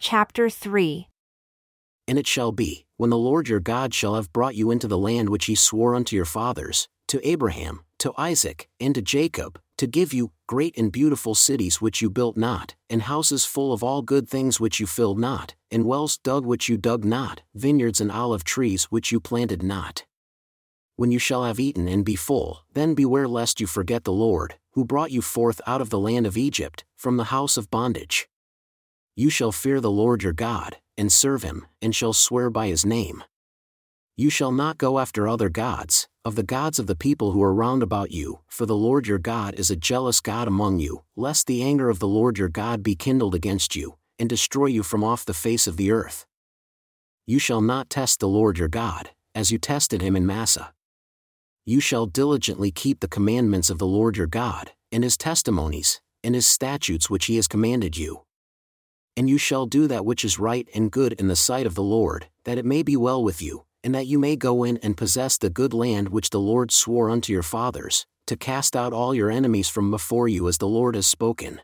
[0.00, 1.08] Chapter 3
[2.06, 4.96] And it shall be, when the Lord your God shall have brought you into the
[4.96, 9.88] land which he swore unto your fathers, to Abraham, to Isaac, and to Jacob, to
[9.88, 14.02] give you great and beautiful cities which you built not, and houses full of all
[14.02, 18.12] good things which you filled not, and wells dug which you dug not, vineyards and
[18.12, 20.04] olive trees which you planted not.
[20.94, 24.54] When you shall have eaten and be full, then beware lest you forget the Lord,
[24.74, 28.28] who brought you forth out of the land of Egypt, from the house of bondage.
[29.18, 32.86] You shall fear the Lord your God, and serve him, and shall swear by his
[32.86, 33.24] name.
[34.16, 37.52] You shall not go after other gods, of the gods of the people who are
[37.52, 41.48] round about you, for the Lord your God is a jealous God among you, lest
[41.48, 45.02] the anger of the Lord your God be kindled against you, and destroy you from
[45.02, 46.24] off the face of the earth.
[47.26, 50.72] You shall not test the Lord your God, as you tested him in Massah.
[51.66, 56.36] You shall diligently keep the commandments of the Lord your God, and his testimonies, and
[56.36, 58.22] his statutes which he has commanded you.
[59.18, 61.82] And you shall do that which is right and good in the sight of the
[61.82, 64.96] Lord, that it may be well with you, and that you may go in and
[64.96, 69.12] possess the good land which the Lord swore unto your fathers, to cast out all
[69.12, 71.60] your enemies from before you as the Lord has spoken.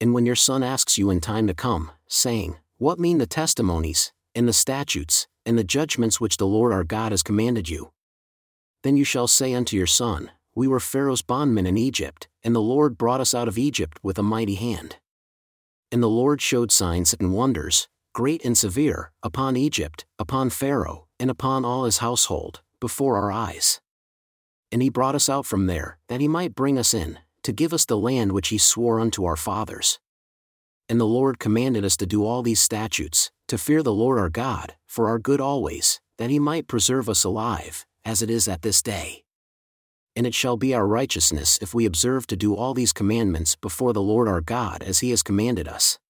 [0.00, 4.12] And when your son asks you in time to come, saying, What mean the testimonies,
[4.34, 7.92] and the statutes, and the judgments which the Lord our God has commanded you?
[8.82, 12.60] Then you shall say unto your son, We were Pharaoh's bondmen in Egypt, and the
[12.60, 14.96] Lord brought us out of Egypt with a mighty hand.
[15.90, 21.30] And the Lord showed signs and wonders, great and severe, upon Egypt, upon Pharaoh, and
[21.30, 23.80] upon all his household, before our eyes.
[24.70, 27.72] And he brought us out from there, that he might bring us in, to give
[27.72, 29.98] us the land which he swore unto our fathers.
[30.88, 34.30] And the Lord commanded us to do all these statutes, to fear the Lord our
[34.30, 38.62] God, for our good always, that he might preserve us alive, as it is at
[38.62, 39.24] this day.
[40.18, 43.92] And it shall be our righteousness if we observe to do all these commandments before
[43.92, 46.00] the Lord our God as he has commanded us.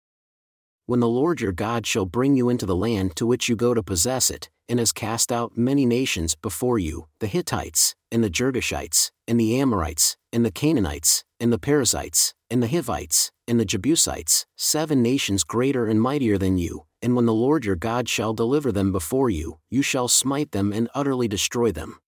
[0.86, 3.74] When the Lord your God shall bring you into the land to which you go
[3.74, 8.30] to possess it, and has cast out many nations before you the Hittites, and the
[8.30, 13.66] Girgashites, and the Amorites, and the Canaanites, and the Perizzites, and the Hivites, and the
[13.66, 18.32] Jebusites, seven nations greater and mightier than you, and when the Lord your God shall
[18.32, 22.00] deliver them before you, you shall smite them and utterly destroy them.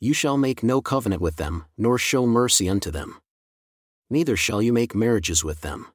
[0.00, 3.20] You shall make no covenant with them, nor show mercy unto them.
[4.08, 5.88] Neither shall you make marriages with them.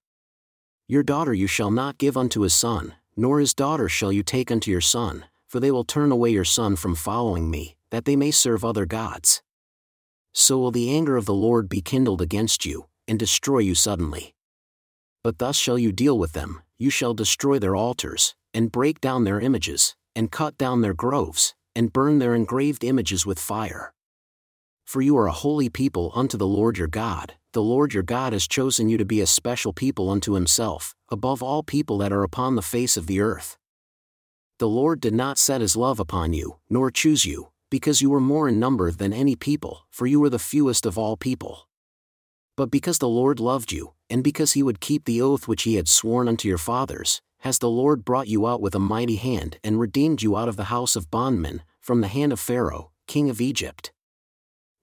[0.90, 4.52] Your daughter you shall not give unto his son, nor his daughter shall you take
[4.52, 8.18] unto your son, for they will turn away your son from following me, that they
[8.18, 9.42] may serve other gods.
[10.34, 14.36] So will the anger of the Lord be kindled against you, and destroy you suddenly.
[15.24, 19.24] But thus shall you deal with them, you shall destroy their altars, and break down
[19.24, 23.93] their images, and cut down their groves, and burn their engraved images with fire.
[24.86, 28.34] For you are a holy people unto the Lord your God, the Lord your God
[28.34, 32.24] has chosen you to be a special people unto himself, above all people that are
[32.24, 33.58] upon the face of the earth.
[34.60, 38.20] The Lord did not set his love upon you, nor choose you, because you were
[38.20, 41.68] more in number than any people, for you were the fewest of all people.
[42.56, 45.76] But because the Lord loved you, and because he would keep the oath which he
[45.76, 49.60] had sworn unto your fathers, has the Lord brought you out with a mighty hand
[49.64, 53.30] and redeemed you out of the house of bondmen, from the hand of Pharaoh, king
[53.30, 53.92] of Egypt.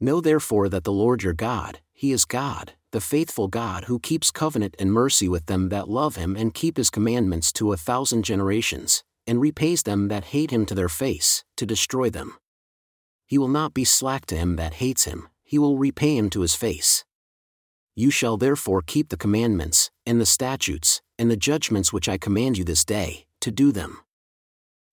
[0.00, 4.30] Know therefore that the Lord your God, he is God, the faithful God who keeps
[4.30, 8.24] covenant and mercy with them that love him and keep his commandments to a thousand
[8.24, 12.38] generations, and repays them that hate him to their face, to destroy them.
[13.26, 16.40] He will not be slack to him that hates him, he will repay him to
[16.40, 17.04] his face.
[17.94, 22.56] You shall therefore keep the commandments, and the statutes, and the judgments which I command
[22.56, 23.98] you this day, to do them.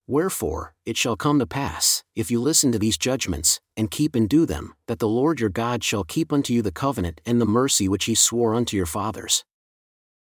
[0.09, 4.29] Wherefore, it shall come to pass, if you listen to these judgments, and keep and
[4.29, 7.45] do them, that the Lord your God shall keep unto you the covenant and the
[7.45, 9.43] mercy which he swore unto your fathers.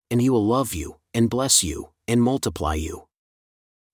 [0.10, 3.10] And he will love you, and bless you, and multiply you.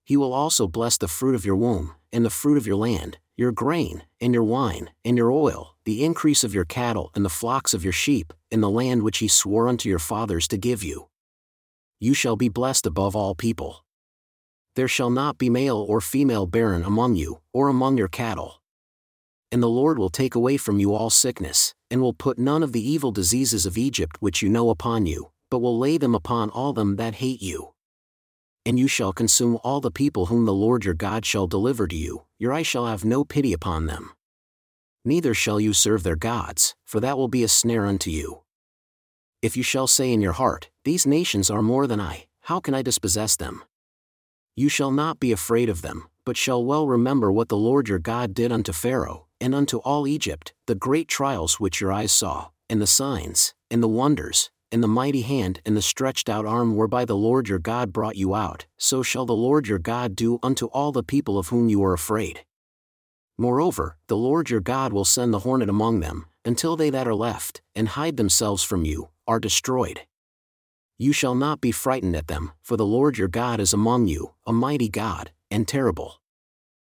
[0.03, 3.17] He will also bless the fruit of your womb, and the fruit of your land,
[3.35, 7.29] your grain, and your wine, and your oil, the increase of your cattle and the
[7.29, 10.83] flocks of your sheep, in the land which he swore unto your fathers to give
[10.83, 11.07] you.
[11.99, 13.85] You shall be blessed above all people.
[14.79, 18.61] There shall not be male or female barren among you, or among your cattle.
[19.51, 22.71] And the Lord will take away from you all sickness, and will put none of
[22.71, 26.49] the evil diseases of Egypt which you know upon you, but will lay them upon
[26.49, 27.73] all them that hate you.
[28.65, 31.97] And you shall consume all the people whom the Lord your God shall deliver to
[31.97, 34.13] you, your eye shall have no pity upon them.
[35.03, 38.43] Neither shall you serve their gods, for that will be a snare unto you.
[39.41, 42.73] If you shall say in your heart, These nations are more than I, how can
[42.73, 43.61] I dispossess them?
[44.55, 47.99] You shall not be afraid of them, but shall well remember what the Lord your
[47.99, 52.49] God did unto Pharaoh, and unto all Egypt, the great trials which your eyes saw,
[52.69, 56.75] and the signs, and the wonders, and the mighty hand and the stretched out arm
[56.75, 60.39] whereby the Lord your God brought you out, so shall the Lord your God do
[60.43, 62.45] unto all the people of whom you are afraid.
[63.37, 67.15] Moreover, the Lord your God will send the hornet among them, until they that are
[67.15, 70.01] left, and hide themselves from you, are destroyed.
[71.01, 74.33] You shall not be frightened at them, for the Lord your God is among you,
[74.45, 76.19] a mighty God, and terrible.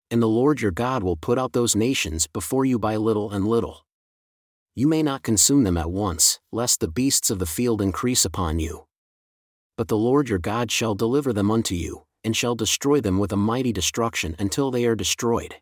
[0.10, 3.48] And the Lord your God will put out those nations before you by little and
[3.48, 3.86] little.
[4.74, 8.58] You may not consume them at once, lest the beasts of the field increase upon
[8.58, 8.88] you.
[9.78, 13.32] But the Lord your God shall deliver them unto you, and shall destroy them with
[13.32, 15.58] a mighty destruction until they are destroyed.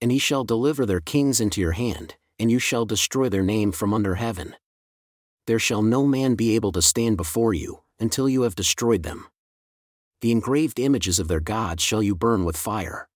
[0.00, 3.72] And he shall deliver their kings into your hand, and you shall destroy their name
[3.72, 4.54] from under heaven.
[5.46, 9.26] There shall no man be able to stand before you, until you have destroyed them.
[10.20, 13.08] The engraved images of their gods shall you burn with fire.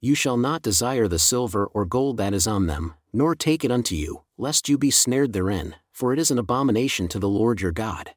[0.00, 3.70] You shall not desire the silver or gold that is on them, nor take it
[3.70, 7.60] unto you, lest you be snared therein, for it is an abomination to the Lord
[7.60, 8.14] your God.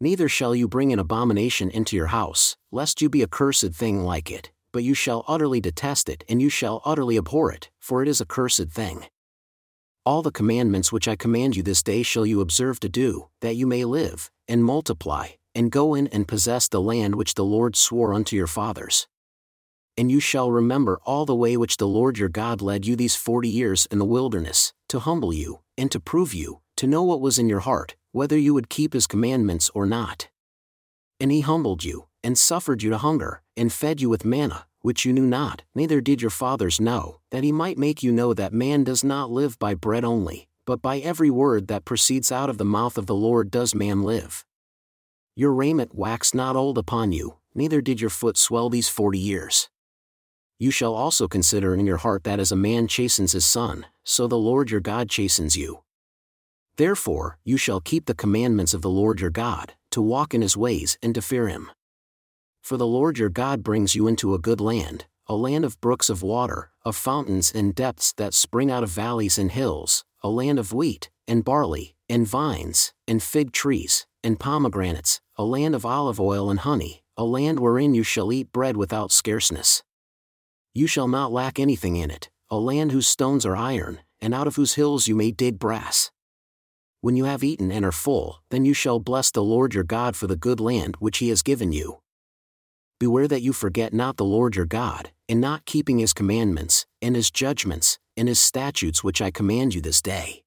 [0.00, 4.04] Neither shall you bring an abomination into your house, lest you be a cursed thing
[4.04, 8.02] like it, but you shall utterly detest it and you shall utterly abhor it, for
[8.02, 9.06] it is a cursed thing.
[10.06, 13.56] All the commandments which I command you this day shall you observe to do, that
[13.56, 17.74] you may live, and multiply, and go in and possess the land which the Lord
[17.76, 19.06] swore unto your fathers
[19.96, 23.14] and you shall remember all the way which the Lord your God led you these
[23.14, 27.20] forty years in the wilderness, to humble you, and to prove you, to know what
[27.20, 30.28] was in your heart, whether you would keep his commandments or not.
[31.20, 35.04] And he humbled you, and suffered you to hunger, and fed you with manna, which
[35.04, 38.52] you knew not, neither did your fathers know, that he might make you know that
[38.52, 42.58] man does not live by bread only, but by every word that proceeds out of
[42.58, 44.44] the mouth of the Lord does man live.
[45.34, 49.68] Your raiment waxed not old upon you, neither did your foot swell these forty years
[50.58, 54.26] you shall also consider in your heart that as a man chastens his son, so
[54.26, 55.80] the Lord your God chastens you.
[56.76, 60.56] Therefore, you shall keep the commandments of the Lord your God, to walk in his
[60.56, 61.70] ways and to fear him.
[62.64, 66.08] For the Lord your God brings you into a good land, a land of brooks
[66.08, 70.58] of water, of fountains and depths that spring out of valleys and hills, a land
[70.58, 76.18] of wheat, and barley, and vines, and fig trees, and pomegranates, a land of olive
[76.18, 79.82] oil and honey, a land wherein you shall eat bread without scarceness
[80.76, 84.48] you shall not lack anything in it, a land whose stones are iron, and out
[84.48, 86.10] of whose hills you may dig brass.
[87.00, 90.16] When you have eaten and are full, then you shall bless the Lord your God
[90.16, 91.98] for the good land which he has given you.
[93.00, 97.16] Beware that you forget not the Lord your God, in not keeping his commandments, and
[97.16, 100.44] his judgments, and his statutes which I command you this day.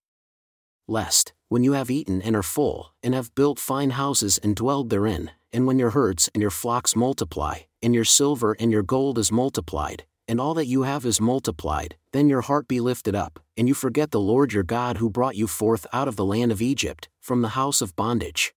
[0.88, 4.90] Lest, when you have eaten and are full, and have built fine houses and dwelled
[4.90, 9.18] therein, and when your herds and your flocks multiply, and your silver and your gold
[9.18, 13.40] is multiplied, and all that you have is multiplied, then your heart be lifted up,
[13.58, 16.52] and you forget the Lord your God who brought you forth out of the land
[16.52, 18.54] of Egypt, from the house of bondage.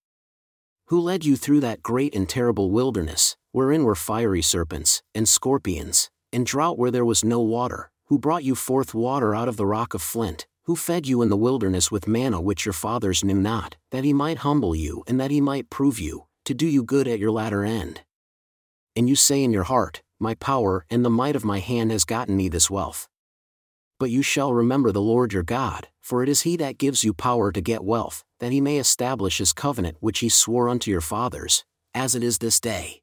[0.86, 6.10] Who led you through that great and terrible wilderness, wherein were fiery serpents, and scorpions,
[6.32, 9.66] and drought where there was no water, who brought you forth water out of the
[9.66, 13.34] rock of flint, who fed you in the wilderness with manna which your fathers knew
[13.34, 16.82] not, that he might humble you and that he might prove you, to do you
[16.82, 18.02] good at your latter end.
[18.94, 22.04] And you say in your heart, my power and the might of my hand has
[22.04, 23.08] gotten me this wealth.
[23.98, 27.14] But you shall remember the Lord your God, for it is he that gives you
[27.14, 31.00] power to get wealth, that he may establish his covenant which he swore unto your
[31.00, 31.64] fathers,
[31.94, 33.02] as it is this day.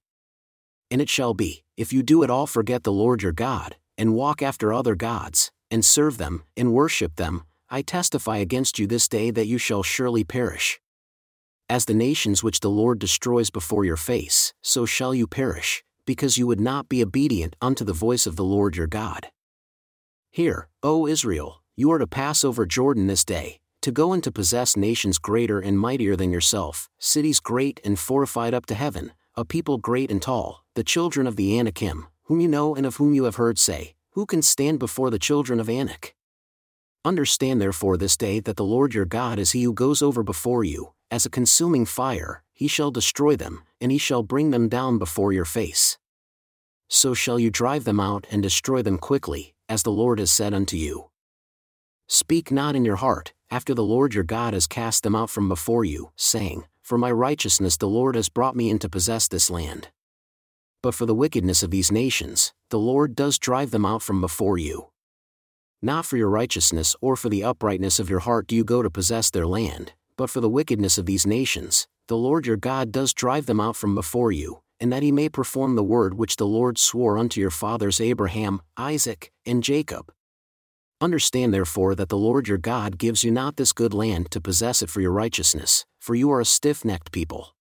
[0.90, 4.16] And it shall be, if you do at all forget the Lord your God, and
[4.16, 9.08] walk after other gods, and serve them, and worship them, I testify against you this
[9.08, 10.80] day that you shall surely perish.
[11.70, 16.38] As the nations which the Lord destroys before your face, so shall you perish, because
[16.38, 19.28] you would not be obedient unto the voice of the Lord your God.
[20.32, 24.32] Hear, O Israel, you are to pass over Jordan this day, to go and to
[24.32, 29.46] possess nations greater and mightier than yourself, cities great and fortified up to heaven, a
[29.46, 33.14] people great and tall, the children of the Anakim, whom you know and of whom
[33.14, 36.16] you have heard say, Who can stand before the children of Anak?
[37.06, 40.64] Understand therefore this day that the Lord your God is he who goes over before
[40.64, 44.98] you, as a consuming fire, he shall destroy them, and he shall bring them down
[44.98, 46.00] before your face.
[46.88, 50.56] So shall you drive them out and destroy them quickly, as the Lord has said
[50.56, 51.12] unto you.
[52.08, 55.48] Speak not in your heart, after the Lord your God has cast them out from
[55.48, 59.50] before you, saying, For my righteousness the Lord has brought me in to possess this
[59.50, 59.90] land.
[60.82, 64.58] But for the wickedness of these nations, the Lord does drive them out from before
[64.58, 64.88] you.
[65.82, 68.90] Not for your righteousness or for the uprightness of your heart do you go to
[68.90, 73.14] possess their land, but for the wickedness of these nations, the Lord your God does
[73.14, 76.48] drive them out from before you, and that he may perform the word which the
[76.48, 80.10] Lord swore unto your fathers Abraham, Isaac, and Jacob.
[81.02, 84.82] Understand therefore that the Lord your God gives you not this good land to possess
[84.82, 87.54] it for your righteousness, for you are a stiff necked people.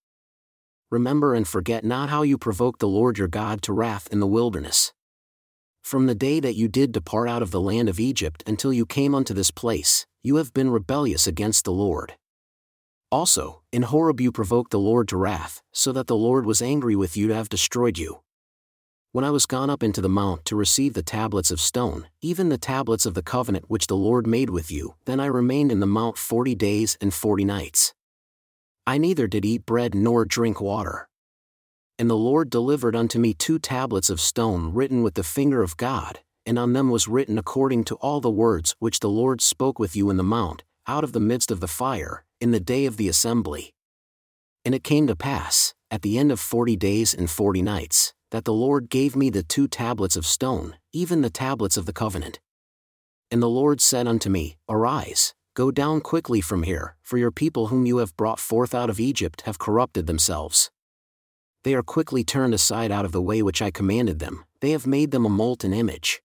[0.89, 4.27] Remember and forget not how you provoked the Lord your God to wrath in the
[4.29, 4.93] wilderness.
[5.83, 8.87] From the day that you did depart out of the land of Egypt until you
[8.87, 12.13] came unto this place, you have been rebellious against the Lord.
[13.11, 16.95] Also, in Horeb you provoked the Lord to wrath, so that the Lord was angry
[16.95, 18.21] with you to have destroyed you.
[19.11, 22.49] When I was gone up into the mount to receive the tablets of stone, even
[22.49, 25.81] the tablets of the covenant which the Lord made with you, then I remained in
[25.81, 27.93] the mount forty days and forty nights.
[28.87, 31.09] I neither did eat bread nor drink water.
[31.99, 35.77] And the Lord delivered unto me two tablets of stone written with the finger of
[35.77, 39.79] God, and on them was written according to all the words which the Lord spoke
[39.79, 42.87] with you in the mount, out of the midst of the fire, in the day
[42.87, 43.75] of the assembly.
[44.65, 48.45] And it came to pass, at the end of forty days and forty nights, that
[48.45, 52.41] the Lord gave me the two tablets of stone, even the tablets of the covenant.
[53.31, 57.69] And the Lord said unto me, Arise, go down quickly from here, for your people
[57.69, 60.71] whom you have brought forth out of Egypt have corrupted themselves.
[61.65, 64.87] They are quickly turned aside out of the way which I commanded them, they have
[64.87, 66.21] made them a molten image.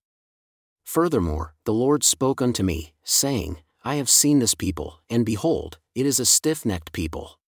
[0.83, 6.05] Furthermore, the Lord spoke unto me, saying, I have seen this people, and behold, it
[6.05, 7.39] is a stiff necked people.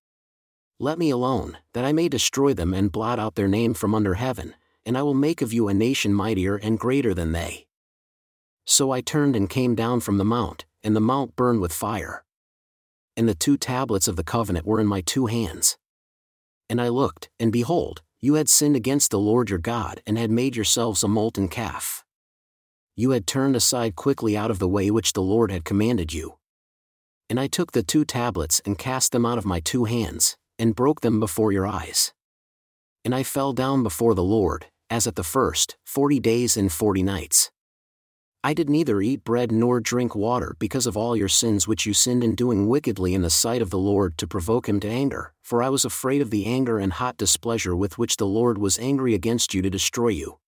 [0.80, 4.14] Let me alone, that I may destroy them and blot out their name from under
[4.14, 7.68] heaven, and I will make of you a nation mightier and greater than they.
[8.66, 12.24] So I turned and came down from the mount, and the mount burned with fire.
[13.16, 15.78] And the two tablets of the covenant were in my two hands.
[16.70, 20.32] And I looked, and behold, you had sinned against the Lord your God and had
[20.32, 22.04] made yourselves a molten calf.
[22.96, 26.38] You had turned aside quickly out of the way which the Lord had commanded you.
[27.30, 30.76] And I took the two tablets and cast them out of my two hands, and
[30.76, 32.14] broke them before your eyes.
[33.04, 37.04] And I fell down before the Lord, as at the first, forty days and forty
[37.04, 37.52] nights.
[38.44, 41.94] I did neither eat bread nor drink water because of all your sins which you
[41.94, 45.34] sinned in doing wickedly in the sight of the Lord to provoke him to anger,
[45.42, 48.78] for I was afraid of the anger and hot displeasure with which the Lord was
[48.80, 50.40] angry against you to destroy you.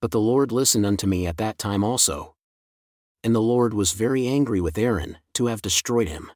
[0.00, 2.34] But the Lord listened unto me at that time also.
[3.24, 6.30] And the Lord was very angry with Aaron, to have destroyed him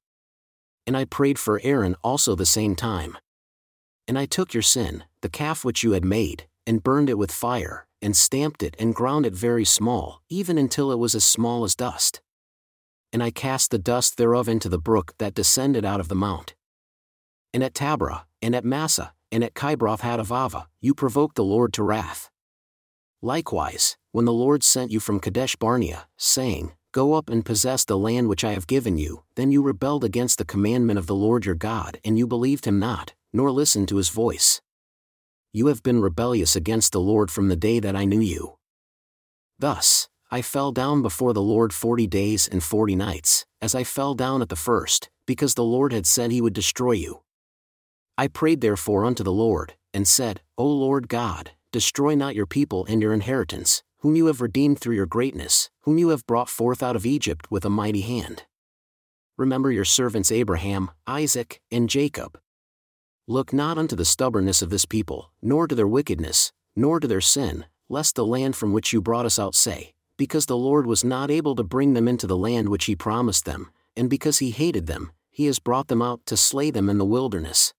[0.91, 3.17] and I prayed for Aaron also the same time.
[4.09, 7.33] And I took your sin, the calf which you had made, and burned it with
[7.33, 11.65] fire, and stamped it and ground it very small, even until it was as small
[11.65, 12.21] as dust.
[13.13, 16.55] And I cast the dust thereof into the brook that descended out of the mount.
[17.53, 21.83] And at Taberah, and at Massah, and at Kibroth Hattaavah, you provoked the Lord to
[21.83, 22.31] wrath.
[23.23, 27.99] Likewise, when the Lord sent you from Kadesh Barnea, saying, Go up and possess the
[27.99, 29.23] land which I have given you.
[29.37, 32.81] Then you rebelled against the commandment of the Lord your God, and you believed him
[32.81, 34.61] not, nor listened to his voice.
[35.53, 38.57] You have been rebellious against the Lord from the day that I knew you.
[39.59, 44.15] Thus, I fell down before the Lord forty days and forty nights, as I fell
[44.15, 47.23] down at the first, because the Lord had said he would destroy you.
[48.17, 52.87] I prayed therefore unto the Lord, and said, O Lord God, destroy not your people
[52.89, 56.81] and your inheritance, whom you have redeemed through your greatness, whom you have brought forth
[56.81, 58.45] out of Egypt with a mighty hand.
[59.37, 62.39] Remember your servants Abraham, Isaac, and Jacob.
[63.31, 67.21] Look not unto the stubbornness of this people, nor to their wickedness, nor to their
[67.21, 71.05] sin, lest the land from which you brought us out say, Because the Lord was
[71.05, 74.51] not able to bring them into the land which he promised them, and because he
[74.51, 77.73] hated them, he has brought them out to slay them in the wilderness.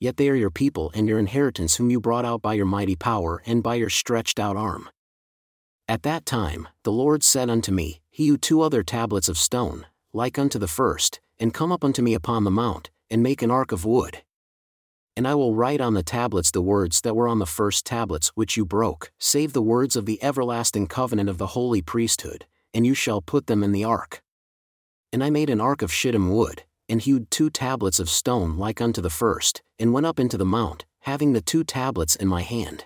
[0.00, 2.96] Yet they are your people and your inheritance whom you brought out by your mighty
[2.96, 4.90] power and by your stretched out arm.
[5.86, 10.40] At that time, the Lord said unto me, Hew two other tablets of stone, like
[10.40, 13.70] unto the first, and come up unto me upon the mount, and make an ark
[13.70, 14.24] of wood.
[15.16, 18.28] And I will write on the tablets the words that were on the first tablets
[18.34, 22.86] which you broke, save the words of the everlasting covenant of the holy priesthood, and
[22.86, 24.22] you shall put them in the ark.
[25.12, 28.80] And I made an ark of shittim wood, and hewed two tablets of stone like
[28.80, 32.42] unto the first, and went up into the mount, having the two tablets in my
[32.42, 32.84] hand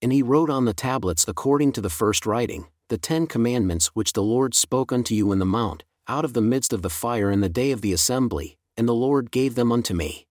[0.00, 4.12] and he wrote on the tablets according to the first writing, the Ten Commandments which
[4.12, 7.30] the Lord spoke unto you in the mount, out of the midst of the fire
[7.30, 10.27] in the day of the assembly, and the Lord gave them unto me.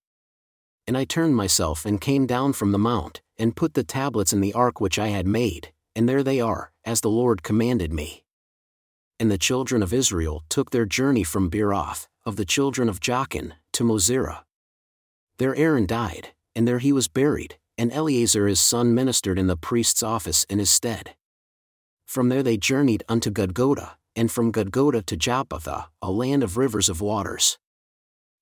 [0.87, 4.41] And I turned myself and came down from the mount, and put the tablets in
[4.41, 8.23] the ark which I had made, and there they are, as the Lord commanded me.
[9.19, 13.53] And the children of Israel took their journey from Beeroth, of the children of Jachin,
[13.73, 14.43] to Moserah.
[15.39, 19.57] There Aaron died, and there he was buried, and Eleazar his son ministered in the
[19.57, 21.15] priest's office in his stead.
[22.05, 26.89] From there they journeyed unto Gudgodah, and from Gudgodah to Jotbathah, a land of rivers
[26.89, 27.59] of waters.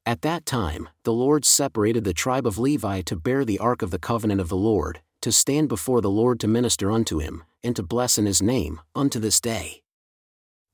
[0.08, 3.90] At that time, the Lord separated the tribe of Levi to bear the ark of
[3.90, 7.76] the covenant of the Lord, to stand before the Lord to minister unto him, and
[7.76, 9.82] to bless in his name, unto this day.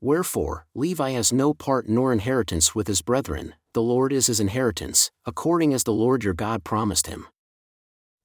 [0.02, 5.10] Wherefore, Levi has no part nor inheritance with his brethren, the Lord is his inheritance,
[5.24, 7.26] according as the Lord your God promised him.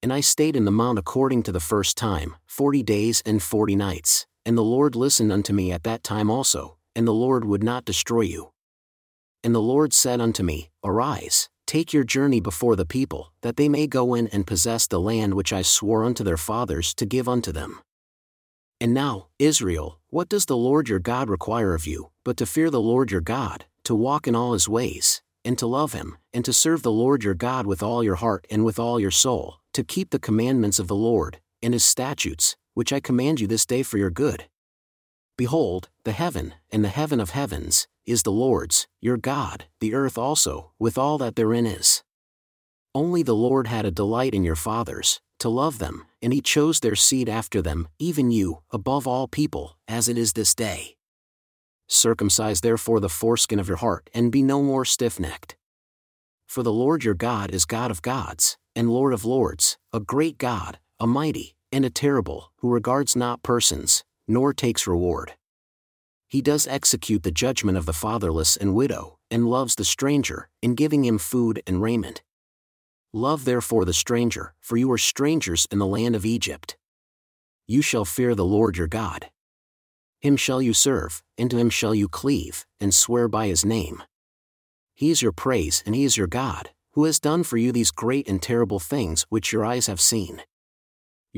[0.02, 3.76] And I stayed in the mount according to the first time, forty days and forty
[3.76, 7.62] nights, and the Lord listened unto me at that time also, and the Lord would
[7.64, 8.50] not destroy you.
[9.42, 13.68] And the Lord said unto me, Arise, take your journey before the people, that they
[13.68, 17.28] may go in and possess the land which I swore unto their fathers to give
[17.28, 17.80] unto them.
[18.80, 22.70] And now, Israel, what does the Lord your God require of you, but to fear
[22.70, 26.44] the Lord your God, to walk in all his ways, and to love him, and
[26.44, 29.56] to serve the Lord your God with all your heart and with all your soul,
[29.72, 33.66] to keep the commandments of the Lord, and his statutes, which I command you this
[33.66, 34.44] day for your good?
[35.36, 40.16] Behold, the heaven, and the heaven of heavens, is the Lord's, your God, the earth
[40.16, 42.02] also, with all that therein is.
[42.94, 46.80] Only the Lord had a delight in your fathers, to love them, and he chose
[46.80, 50.96] their seed after them, even you, above all people, as it is this day.
[51.86, 55.56] Circumcise therefore the foreskin of your heart, and be no more stiff necked.
[56.46, 60.38] For the Lord your God is God of gods, and Lord of lords, a great
[60.38, 65.34] God, a mighty, and a terrible, who regards not persons, nor takes reward.
[66.28, 70.74] He does execute the judgment of the fatherless and widow, and loves the stranger, in
[70.74, 72.22] giving him food and raiment.
[73.14, 76.76] Love therefore the stranger, for you are strangers in the land of Egypt.
[77.66, 79.30] You shall fear the Lord your God.
[80.20, 84.02] Him shall you serve, and to him shall you cleave, and swear by his name.
[84.94, 87.90] He is your praise and he is your God, who has done for you these
[87.90, 90.42] great and terrible things which your eyes have seen.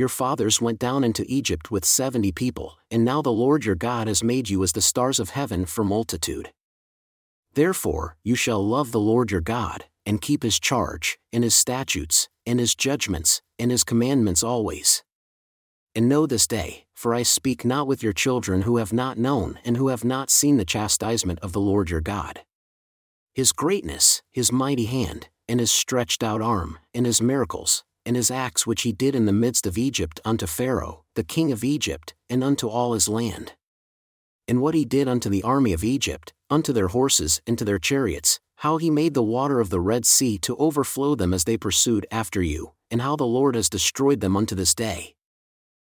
[0.01, 4.09] Your fathers went down into Egypt with seventy people, and now the Lord your God
[4.09, 6.55] has made you as the stars of heaven for multitude.
[7.53, 12.31] Therefore, you shall love the Lord your God, and keep his charge, and his statutes,
[12.47, 15.05] and his judgments, and his commandments always.
[15.95, 19.59] And know this day, for I speak not with your children who have not known
[19.67, 22.41] and who have not seen the chastisement of the Lord your God.
[23.35, 28.29] His greatness, his mighty hand, and his stretched out arm, and his miracles, and his
[28.29, 32.13] acts which he did in the midst of Egypt unto Pharaoh, the king of Egypt,
[32.29, 33.53] and unto all his land.
[34.49, 37.79] And what he did unto the army of Egypt, unto their horses and to their
[37.79, 41.57] chariots, how he made the water of the Red Sea to overflow them as they
[41.57, 45.15] pursued after you, and how the Lord has destroyed them unto this day.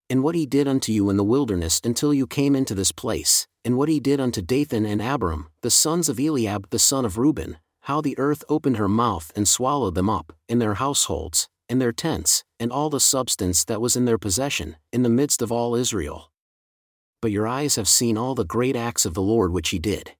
[0.07, 3.47] And what he did unto you in the wilderness until you came into this place,
[3.65, 7.17] and what he did unto Dathan and Abiram, the sons of Eliab the son of
[7.17, 7.57] Reuben,
[7.89, 11.91] how the earth opened her mouth and swallowed them up, in their households, in their
[11.91, 15.73] tents, and all the substance that was in their possession, in the midst of all
[15.73, 16.31] Israel.
[17.19, 20.11] But your eyes have seen all the great acts of the Lord which he did.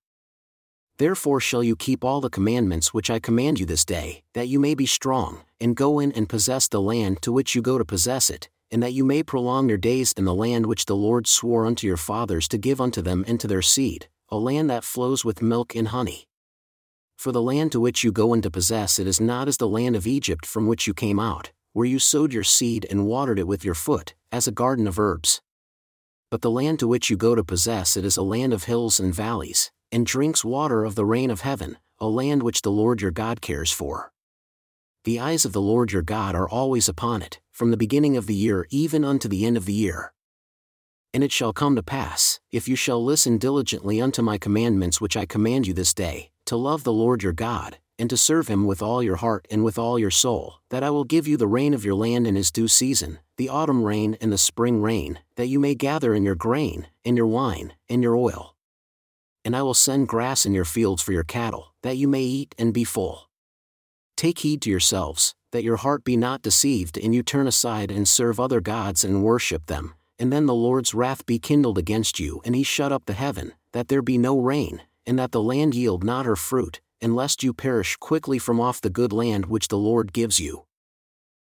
[0.98, 4.60] Therefore shall you keep all the commandments which I command you this day, that you
[4.60, 7.86] may be strong, and go in and possess the land to which you go to
[7.86, 11.28] possess it, and that you may prolong your days in the land which the Lord
[11.28, 14.84] swore unto your fathers to give unto them and to their seed, a land that
[14.84, 16.26] flows with milk and honey.
[17.17, 19.67] For the land to which you go in to possess it is not as the
[19.67, 23.39] land of Egypt from which you came out, where you sowed your seed and watered
[23.39, 25.41] it with your foot, as a garden of herbs.
[26.30, 28.99] But the land to which you go to possess it is a land of hills
[28.99, 33.02] and valleys, and drinks water of the rain of heaven, a land which the Lord
[33.02, 34.12] your God cares for.
[35.04, 38.26] The eyes of the Lord your God are always upon it, from the beginning of
[38.26, 40.13] the year even unto the end of the year.
[41.13, 45.15] And it shall come to pass, if you shall listen diligently unto my commandments which
[45.15, 48.66] I command you this day, to love the Lord your God, and to serve him
[48.66, 51.48] with all your heart and with all your soul, that I will give you the
[51.48, 55.20] rain of your land in his due season, the autumn rain and the spring rain,
[55.36, 58.54] that you may gather in your grain, and your wine, and your oil
[59.46, 62.56] and I will send grass in your fields for your cattle, that you may eat
[62.58, 63.30] and be full.
[64.16, 68.08] Take heed to yourselves, that your heart be not deceived and you turn aside and
[68.08, 72.42] serve other gods and worship them, and then the Lord's wrath be kindled against you
[72.46, 75.76] and he shut up the heaven, that there be no rain, and that the land
[75.76, 79.68] yield not her fruit, and lest you perish quickly from off the good land which
[79.68, 80.66] the Lord gives you.